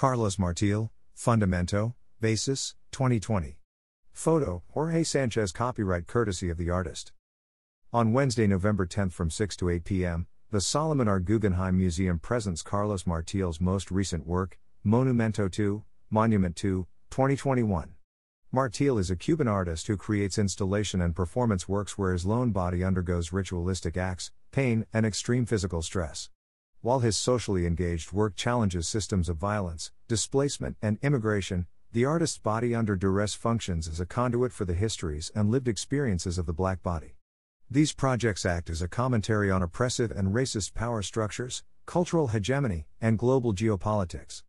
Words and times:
Carlos 0.00 0.38
Martiel, 0.38 0.90
Fundamento, 1.14 1.92
Basis, 2.22 2.74
2020. 2.90 3.58
Photo 4.14 4.62
Jorge 4.70 5.02
Sanchez, 5.02 5.52
copyright 5.52 6.06
courtesy 6.06 6.48
of 6.48 6.56
the 6.56 6.70
artist. 6.70 7.12
On 7.92 8.14
Wednesday, 8.14 8.46
November 8.46 8.86
10 8.86 9.10
from 9.10 9.28
6 9.28 9.56
to 9.56 9.68
8 9.68 9.84
p.m., 9.84 10.26
the 10.50 10.62
Solomon 10.62 11.06
R. 11.06 11.20
Guggenheim 11.20 11.76
Museum 11.76 12.18
presents 12.18 12.62
Carlos 12.62 13.06
Martiel's 13.06 13.60
most 13.60 13.90
recent 13.90 14.26
work, 14.26 14.58
Monumento 14.86 15.52
2, 15.52 15.84
Monument 16.08 16.56
2, 16.56 16.86
2021. 17.10 17.92
Martiel 18.50 18.96
is 18.96 19.10
a 19.10 19.16
Cuban 19.16 19.48
artist 19.48 19.86
who 19.86 19.98
creates 19.98 20.38
installation 20.38 21.02
and 21.02 21.14
performance 21.14 21.68
works 21.68 21.98
where 21.98 22.14
his 22.14 22.24
lone 22.24 22.52
body 22.52 22.82
undergoes 22.82 23.34
ritualistic 23.34 23.98
acts, 23.98 24.30
pain, 24.50 24.86
and 24.94 25.04
extreme 25.04 25.44
physical 25.44 25.82
stress. 25.82 26.30
While 26.82 27.00
his 27.00 27.14
socially 27.14 27.66
engaged 27.66 28.10
work 28.10 28.36
challenges 28.36 28.88
systems 28.88 29.28
of 29.28 29.36
violence, 29.36 29.92
displacement, 30.08 30.78
and 30.80 30.98
immigration, 31.02 31.66
the 31.92 32.06
artist's 32.06 32.38
body 32.38 32.74
under 32.74 32.96
duress 32.96 33.34
functions 33.34 33.86
as 33.86 34.00
a 34.00 34.06
conduit 34.06 34.50
for 34.50 34.64
the 34.64 34.72
histories 34.72 35.30
and 35.34 35.50
lived 35.50 35.68
experiences 35.68 36.38
of 36.38 36.46
the 36.46 36.54
black 36.54 36.82
body. 36.82 37.16
These 37.70 37.92
projects 37.92 38.46
act 38.46 38.70
as 38.70 38.80
a 38.80 38.88
commentary 38.88 39.50
on 39.50 39.62
oppressive 39.62 40.10
and 40.10 40.34
racist 40.34 40.72
power 40.72 41.02
structures, 41.02 41.64
cultural 41.84 42.28
hegemony, 42.28 42.86
and 42.98 43.18
global 43.18 43.52
geopolitics. 43.52 44.42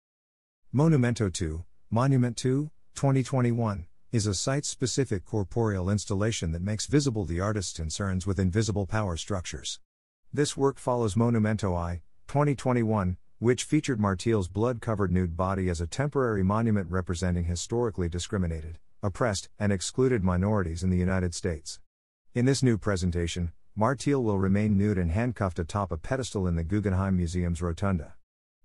Monumento 0.73 1.31
2, 1.31 1.65
Monument 1.89 2.37
2, 2.37 2.71
2021, 2.95 3.87
is 4.13 4.25
a 4.25 4.33
site 4.33 4.63
specific 4.63 5.25
corporeal 5.25 5.89
installation 5.89 6.53
that 6.53 6.61
makes 6.61 6.85
visible 6.85 7.25
the 7.25 7.41
artist's 7.41 7.75
concerns 7.75 8.25
with 8.25 8.39
invisible 8.39 8.85
power 8.85 9.17
structures. 9.17 9.81
This 10.31 10.55
work 10.55 10.79
follows 10.79 11.15
Monumento 11.15 11.75
I, 11.75 12.03
2021, 12.31 13.17
which 13.39 13.65
featured 13.65 13.99
Martiel's 13.99 14.47
blood 14.47 14.79
covered 14.79 15.11
nude 15.11 15.35
body 15.35 15.67
as 15.67 15.81
a 15.81 15.85
temporary 15.85 16.41
monument 16.41 16.89
representing 16.89 17.43
historically 17.43 18.07
discriminated, 18.07 18.79
oppressed, 19.03 19.49
and 19.59 19.73
excluded 19.73 20.23
minorities 20.23 20.81
in 20.81 20.89
the 20.89 20.97
United 20.97 21.35
States. 21.35 21.81
In 22.33 22.45
this 22.45 22.63
new 22.63 22.77
presentation, 22.77 23.51
Martiel 23.75 24.23
will 24.23 24.39
remain 24.39 24.77
nude 24.77 24.97
and 24.97 25.11
handcuffed 25.11 25.59
atop 25.59 25.91
a 25.91 25.97
pedestal 25.97 26.47
in 26.47 26.55
the 26.55 26.63
Guggenheim 26.63 27.17
Museum's 27.17 27.61
rotunda. 27.61 28.13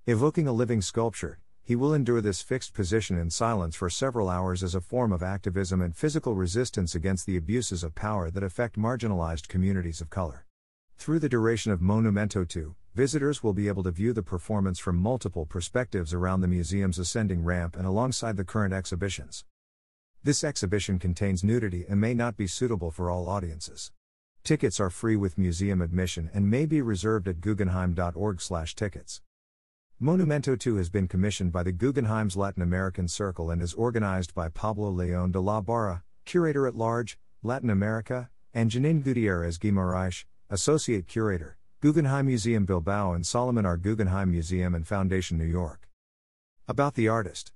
Evoking 0.06 0.47
a 0.47 0.53
living 0.53 0.81
sculpture, 0.81 1.41
he 1.61 1.75
will 1.75 1.92
endure 1.92 2.20
this 2.20 2.42
fixed 2.42 2.72
position 2.72 3.19
in 3.19 3.31
silence 3.31 3.75
for 3.75 3.91
several 3.91 4.28
hours 4.28 4.62
as 4.62 4.77
a 4.77 4.81
form 4.81 5.11
of 5.11 5.25
activism 5.25 5.83
and 5.83 5.97
physical 5.97 6.37
resistance 6.37 6.94
against 6.94 7.27
the 7.27 7.37
abuses 7.37 7.83
of 7.83 7.97
power 7.97 8.31
that 8.31 8.44
affect 8.44 8.78
marginalized 8.78 9.48
communities 9.48 10.00
of 10.00 10.09
color. 10.09 10.47
Through 10.97 11.19
the 11.19 11.28
duration 11.28 11.72
of 11.72 11.81
Monumento 11.81 12.48
2, 12.48 12.77
visitors 12.97 13.42
will 13.42 13.52
be 13.52 13.69
able 13.69 13.83
to 13.83 13.91
view 13.91 14.14
the 14.14 14.22
performance 14.22 14.78
from 14.78 14.97
multiple 14.97 15.44
perspectives 15.44 16.14
around 16.14 16.41
the 16.41 16.48
museum's 16.48 16.98
ascending 16.98 17.44
ramp 17.44 17.77
and 17.77 17.86
alongside 17.86 18.38
the 18.38 18.44
current 18.44 18.72
exhibitions. 18.72 19.44
This 20.25 20.42
exhibition 20.42 20.98
contains 20.98 21.44
nudity 21.44 21.84
and 21.86 22.00
may 22.00 22.14
not 22.14 22.38
be 22.38 22.47
suitable 22.47 22.91
for 22.91 23.11
all 23.11 23.28
audiences. 23.28 23.92
Tickets 24.44 24.80
are 24.80 24.88
free 24.88 25.14
with 25.14 25.36
museum 25.36 25.83
admission 25.83 26.30
and 26.33 26.48
may 26.48 26.64
be 26.64 26.80
reserved 26.80 27.28
at 27.28 27.42
guggenheim.org/tickets. 27.42 29.20
Monumento 30.00 30.58
2 30.58 30.77
has 30.77 30.88
been 30.88 31.06
commissioned 31.06 31.53
by 31.53 31.62
the 31.62 31.72
Guggenheim's 31.72 32.34
Latin 32.34 32.62
American 32.62 33.08
Circle 33.08 33.50
and 33.50 33.60
is 33.60 33.75
organized 33.75 34.34
by 34.34 34.48
Pablo 34.48 34.91
León 34.91 35.33
de 35.33 35.41
la 35.41 35.60
Barra, 35.60 36.03
Curator 36.25 36.66
at 36.66 36.75
Large, 36.75 37.19
Latin 37.42 37.69
America, 37.69 38.31
and 38.55 38.70
Geaninne 38.70 39.05
Gutierrez 39.05 39.58
Guimaraes, 39.58 40.25
Associate 40.48 41.06
Curator, 41.06 41.56
Guggenheim 41.82 42.24
Museum 42.24 42.64
Bilbao 42.64 43.12
and 43.12 43.27
Solomon 43.27 43.66
R. 43.66 43.77
Guggenheim 43.77 44.30
Museum 44.30 44.74
and 44.74 44.86
Foundation 44.86 45.36
New 45.36 45.44
York. 45.44 45.91
About 46.66 46.94
the 46.94 47.06
artist. 47.06 47.52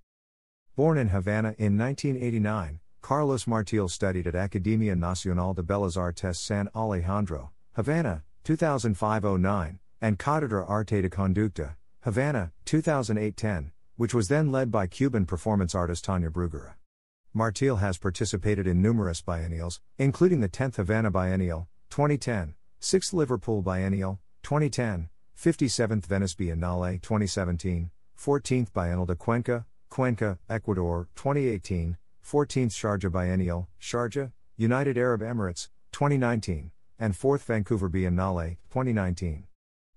Born 0.77 0.99
in 0.99 1.09
Havana 1.09 1.55
in 1.57 1.79
1989, 1.79 2.81
Carlos 3.01 3.47
Martiel 3.47 3.89
studied 3.89 4.27
at 4.27 4.35
Academia 4.35 4.95
Nacional 4.95 5.55
de 5.55 5.63
Bellas 5.63 5.97
Artes 5.97 6.39
San 6.39 6.69
Alejandro, 6.75 7.51
Havana, 7.77 8.23
2005 8.45 9.25
09, 9.25 9.79
and 10.03 10.19
Cátedra 10.19 10.69
Arte 10.69 11.01
de 11.01 11.09
Conducta, 11.09 11.77
Havana, 12.03 12.53
2008 12.67 13.35
10, 13.35 13.73
which 13.97 14.13
was 14.13 14.29
then 14.29 14.53
led 14.53 14.71
by 14.71 14.87
Cuban 14.87 15.25
performance 15.25 15.75
artist 15.75 16.05
Tania 16.05 16.29
Bruguera. 16.29 16.75
Martiel 17.33 17.77
has 17.77 17.97
participated 17.97 18.67
in 18.67 18.83
numerous 18.83 19.23
biennials, 19.23 19.81
including 19.97 20.41
the 20.41 20.49
10th 20.51 20.77
Havana 20.77 21.11
Biennial, 21.11 21.69
2010, 21.89 22.55
6th 22.81 23.13
Liverpool 23.13 23.61
Biennial, 23.61 24.19
2010, 24.43 25.11
57th 25.39 26.07
Venice 26.07 26.35
Biennale, 26.35 27.01
2017, 27.03 27.91
14th 28.19 28.73
Biennial 28.73 29.05
de 29.05 29.15
Cuenca, 29.15 29.67
Cuenca, 29.91 30.39
Ecuador, 30.49 31.09
2018, 31.15 31.99
14th 32.27 32.71
Sharjah 32.73 33.13
Biennial, 33.13 33.69
Sharjah, 33.79 34.33
United 34.57 34.97
Arab 34.97 35.21
Emirates, 35.21 35.69
2019, 35.93 36.71
and 36.99 37.13
4th 37.13 37.43
Vancouver 37.43 37.91
Biennale, 37.91 38.57
2019. 38.71 39.45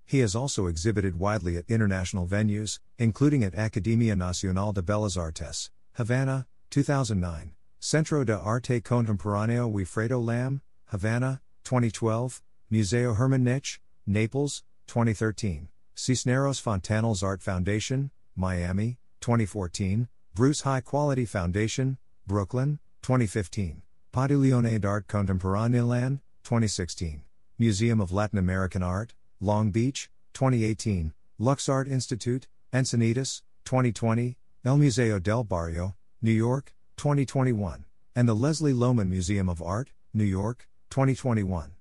He 0.04 0.18
has 0.18 0.36
also 0.36 0.66
exhibited 0.66 1.18
widely 1.18 1.56
at 1.56 1.64
international 1.70 2.26
venues, 2.26 2.80
including 2.98 3.42
at 3.42 3.54
Academia 3.54 4.14
Nacional 4.14 4.74
de 4.74 4.82
Bellas 4.82 5.16
Artes, 5.16 5.70
Havana, 5.94 6.46
2009, 6.68 7.54
Centro 7.80 8.24
de 8.24 8.36
Arte 8.36 8.82
Contemporáneo 8.82 9.72
Wilfredo 9.72 10.22
Lam, 10.22 10.60
Havana, 10.88 11.40
2012, 11.64 12.42
Museo 12.70 13.14
Hermann 13.14 13.44
Nitsch, 13.44 13.78
Naples, 14.06 14.62
2013, 14.86 15.68
Cisneros 15.94 16.60
Fontanals 16.60 17.22
Art 17.22 17.42
Foundation, 17.42 18.10
Miami, 18.34 18.98
2014, 19.20 20.08
Bruce 20.34 20.62
High 20.62 20.80
Quality 20.80 21.24
Foundation, 21.24 21.98
Brooklyn, 22.26 22.78
2015, 23.02 23.82
Padiglione 24.12 24.80
d'Art 24.80 25.06
Contemporaneo 25.06 26.20
2016, 26.42 27.22
Museum 27.58 28.00
of 28.00 28.12
Latin 28.12 28.38
American 28.38 28.82
Art, 28.82 29.14
Long 29.40 29.70
Beach, 29.70 30.10
2018, 30.32 31.12
Lux 31.38 31.68
Art 31.68 31.86
Institute, 31.86 32.48
Encinitas, 32.72 33.42
2020, 33.64 34.36
El 34.64 34.76
Museo 34.78 35.18
del 35.18 35.44
Barrio, 35.44 35.94
New 36.22 36.32
York, 36.32 36.74
2021, 36.96 37.84
and 38.16 38.28
the 38.28 38.34
Leslie 38.34 38.72
Lohman 38.72 39.08
Museum 39.08 39.48
of 39.48 39.60
Art, 39.60 39.90
New 40.12 40.24
York, 40.24 40.66
2021. 40.90 41.72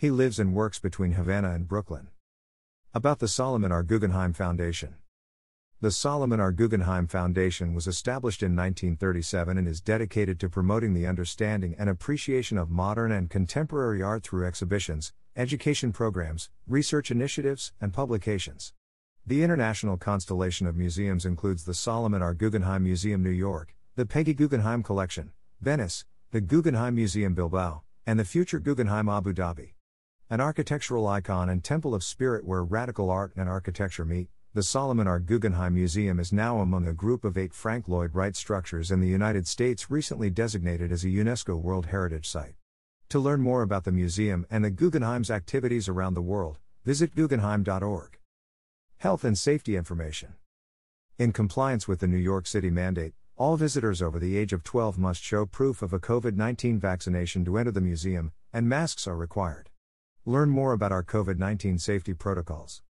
He 0.00 0.12
lives 0.12 0.38
and 0.38 0.54
works 0.54 0.78
between 0.78 1.14
Havana 1.14 1.50
and 1.50 1.66
Brooklyn. 1.66 2.06
About 2.94 3.18
the 3.18 3.26
Solomon 3.26 3.72
R. 3.72 3.82
Guggenheim 3.82 4.32
Foundation. 4.32 4.94
The 5.80 5.90
Solomon 5.90 6.38
R. 6.38 6.52
Guggenheim 6.52 7.08
Foundation 7.08 7.74
was 7.74 7.88
established 7.88 8.44
in 8.44 8.54
1937 8.54 9.58
and 9.58 9.66
is 9.66 9.80
dedicated 9.80 10.38
to 10.38 10.48
promoting 10.48 10.94
the 10.94 11.08
understanding 11.08 11.74
and 11.76 11.90
appreciation 11.90 12.58
of 12.58 12.70
modern 12.70 13.10
and 13.10 13.28
contemporary 13.28 14.00
art 14.00 14.22
through 14.22 14.46
exhibitions, 14.46 15.12
education 15.34 15.90
programs, 15.90 16.48
research 16.68 17.10
initiatives, 17.10 17.72
and 17.80 17.92
publications. 17.92 18.74
The 19.26 19.42
international 19.42 19.96
constellation 19.96 20.68
of 20.68 20.76
museums 20.76 21.26
includes 21.26 21.64
the 21.64 21.74
Solomon 21.74 22.22
R. 22.22 22.34
Guggenheim 22.34 22.84
Museum 22.84 23.24
New 23.24 23.30
York, 23.30 23.74
the 23.96 24.06
Peggy 24.06 24.32
Guggenheim 24.32 24.84
Collection, 24.84 25.32
Venice, 25.60 26.04
the 26.30 26.40
Guggenheim 26.40 26.94
Museum 26.94 27.34
Bilbao, 27.34 27.82
and 28.06 28.16
the 28.16 28.24
future 28.24 28.60
Guggenheim 28.60 29.08
Abu 29.08 29.32
Dhabi. 29.34 29.72
An 30.30 30.42
architectural 30.42 31.08
icon 31.08 31.48
and 31.48 31.64
temple 31.64 31.94
of 31.94 32.04
spirit 32.04 32.44
where 32.44 32.62
radical 32.62 33.08
art 33.08 33.32
and 33.34 33.48
architecture 33.48 34.04
meet, 34.04 34.28
the 34.52 34.62
Solomon 34.62 35.06
R. 35.06 35.18
Guggenheim 35.18 35.72
Museum 35.72 36.20
is 36.20 36.34
now 36.34 36.58
among 36.58 36.86
a 36.86 36.92
group 36.92 37.24
of 37.24 37.38
eight 37.38 37.54
Frank 37.54 37.88
Lloyd 37.88 38.14
Wright 38.14 38.36
structures 38.36 38.90
in 38.90 39.00
the 39.00 39.08
United 39.08 39.46
States 39.46 39.90
recently 39.90 40.28
designated 40.28 40.92
as 40.92 41.02
a 41.02 41.08
UNESCO 41.08 41.58
World 41.58 41.86
Heritage 41.86 42.28
Site. 42.28 42.56
To 43.08 43.18
learn 43.18 43.40
more 43.40 43.62
about 43.62 43.84
the 43.84 43.90
museum 43.90 44.44
and 44.50 44.62
the 44.62 44.70
Guggenheim's 44.70 45.30
activities 45.30 45.88
around 45.88 46.12
the 46.12 46.20
world, 46.20 46.58
visit 46.84 47.14
guggenheim.org. 47.14 48.18
Health 48.98 49.24
and 49.24 49.38
safety 49.38 49.76
information. 49.76 50.34
In 51.18 51.32
compliance 51.32 51.88
with 51.88 52.00
the 52.00 52.06
New 52.06 52.18
York 52.18 52.46
City 52.46 52.68
mandate, 52.68 53.14
all 53.38 53.56
visitors 53.56 54.02
over 54.02 54.18
the 54.18 54.36
age 54.36 54.52
of 54.52 54.62
12 54.62 54.98
must 54.98 55.22
show 55.22 55.46
proof 55.46 55.80
of 55.80 55.94
a 55.94 55.98
COVID 55.98 56.36
19 56.36 56.78
vaccination 56.78 57.46
to 57.46 57.56
enter 57.56 57.70
the 57.70 57.80
museum, 57.80 58.32
and 58.52 58.68
masks 58.68 59.06
are 59.06 59.16
required. 59.16 59.67
Learn 60.28 60.50
more 60.50 60.74
about 60.74 60.92
our 60.92 61.02
COVID 61.02 61.38
19 61.38 61.78
safety 61.78 62.12
protocols. 62.12 62.82